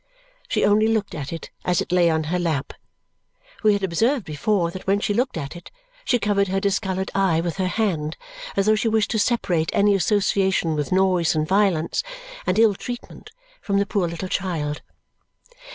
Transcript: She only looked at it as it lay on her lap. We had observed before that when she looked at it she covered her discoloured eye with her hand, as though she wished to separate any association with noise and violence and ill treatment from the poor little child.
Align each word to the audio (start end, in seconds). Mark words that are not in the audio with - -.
She 0.47 0.65
only 0.65 0.87
looked 0.87 1.13
at 1.13 1.31
it 1.31 1.51
as 1.63 1.79
it 1.79 1.91
lay 1.91 2.09
on 2.09 2.23
her 2.33 2.39
lap. 2.39 2.73
We 3.61 3.73
had 3.73 3.83
observed 3.83 4.25
before 4.25 4.71
that 4.71 4.87
when 4.87 4.99
she 4.99 5.13
looked 5.13 5.37
at 5.37 5.55
it 5.55 5.69
she 6.05 6.17
covered 6.17 6.47
her 6.47 6.59
discoloured 6.59 7.11
eye 7.13 7.39
with 7.39 7.57
her 7.57 7.67
hand, 7.67 8.17
as 8.55 8.65
though 8.65 8.73
she 8.73 8.87
wished 8.89 9.11
to 9.11 9.19
separate 9.19 9.69
any 9.73 9.93
association 9.93 10.73
with 10.75 10.91
noise 10.91 11.35
and 11.35 11.47
violence 11.47 12.01
and 12.47 12.57
ill 12.57 12.73
treatment 12.73 13.29
from 13.61 13.77
the 13.77 13.85
poor 13.85 14.07
little 14.07 14.27
child. 14.27 14.81